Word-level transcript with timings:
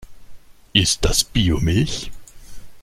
Ist 0.73 1.05
das 1.05 1.23
Biomilch? 1.23 2.09